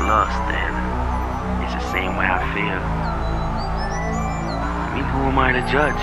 [0.00, 3.17] Lust and it's the same way I feel.
[5.28, 6.02] Am I to judge?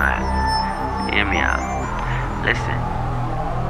[0.00, 1.60] Right, hear me out.
[2.42, 2.72] Listen.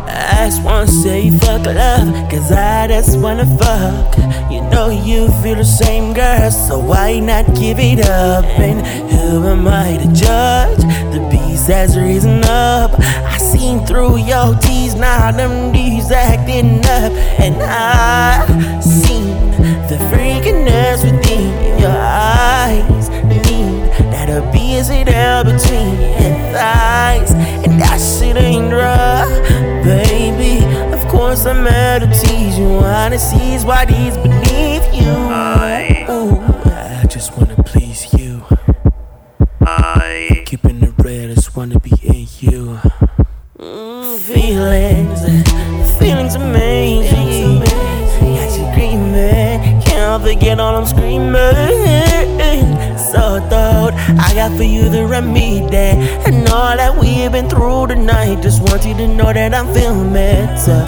[0.06, 4.16] I just wanna say fuck love, cause I just wanna fuck.
[4.48, 8.44] You know you feel the same, girl, so why not give it up?
[8.44, 10.82] And who am I to judge?
[11.12, 12.92] The beast has risen up.
[13.00, 17.12] I seen through your teeth, now them D's acting up.
[17.42, 18.46] And I
[18.80, 19.34] seen
[19.88, 21.17] the freakiness
[25.86, 27.32] your thighs.
[27.64, 29.32] And that shit ain't rough,
[29.84, 30.64] baby.
[30.94, 32.68] Of course, I'm mad to tease you.
[32.68, 35.10] Wanna seize what is beneath you.
[35.10, 38.42] I- Ooh, I just wanna please you.
[39.62, 42.78] I Keeping it real, I just wanna be in you.
[43.58, 45.20] Mm, feelings,
[45.98, 47.60] feelings amazing.
[47.60, 51.34] Got you screaming, can't forget all I'm screaming.
[53.10, 53.67] So thought
[54.18, 55.60] I got for you the remedy
[56.26, 58.42] and all that we've been through tonight.
[58.42, 60.84] Just want you to know that I'm feeling better.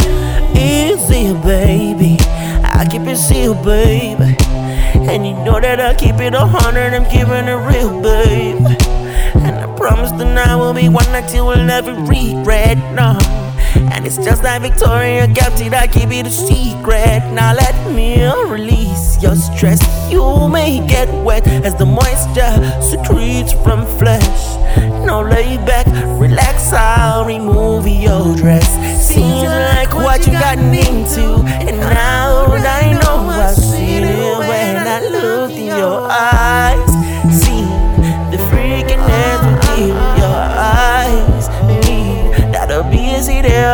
[0.56, 2.16] Easy, baby.
[2.62, 4.36] I keep it sealed, baby.
[5.10, 8.66] And you know that I keep it a hundred, I'm giving it real, babe.
[9.34, 13.39] And I promise tonight will be one night you will never regret, no.
[14.10, 17.22] It's just like Victoria kept it, I keep it a secret.
[17.32, 19.80] Now let me release your stress.
[20.10, 22.50] You may get wet as the moisture
[22.82, 24.56] secretes from flesh.
[25.06, 25.86] Now lay back,
[26.18, 28.68] relax, I'll remove your dress.
[29.00, 35.06] Seems like what you gotten into, and now I know I see it when I
[35.06, 36.39] looked in your eyes.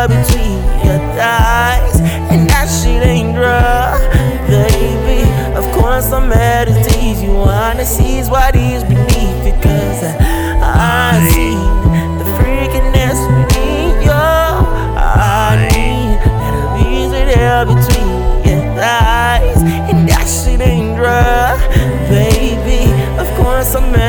[0.09, 2.01] Between your thighs,
[2.31, 3.99] and that shit ain't dry,
[4.47, 5.27] baby.
[5.57, 7.23] Of course I'm mad at these.
[7.23, 11.57] You wanna seize what is beneath it, cause I, I see
[12.21, 14.15] the freakiness within your
[14.97, 15.73] eyes.
[15.75, 21.57] Need that busy there between your thighs, and that shit ain't dry,
[22.09, 22.93] baby.
[23.19, 24.06] Of course I'm mad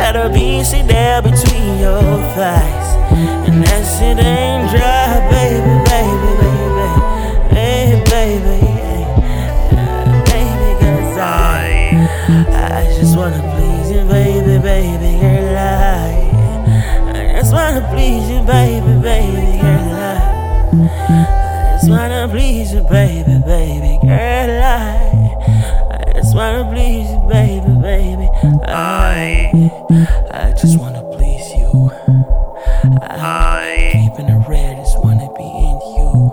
[0.00, 2.00] That a beast there between your
[2.32, 2.88] thighs.
[3.46, 6.88] And that shit ain't dry, baby, baby, baby.
[7.54, 9.04] Hey, baby, hey,
[10.24, 12.00] baby, cause I,
[12.48, 16.16] I just wanna please you, baby, baby, girl, I,
[17.12, 23.98] I just wanna please you, baby, baby, girl, I, just wanna please you, baby, baby,
[24.02, 25.19] girl, I,
[26.40, 28.28] wanna please you, baby, baby,
[28.64, 29.52] I,
[30.32, 31.90] I just wanna please you.
[33.02, 36.32] I Keeping it red, just wanna be in you.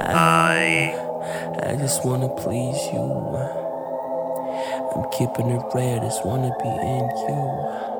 [0.00, 0.96] I
[1.62, 3.04] I just wanna please you.
[4.94, 7.95] I'm keeping it red, just wanna be in you.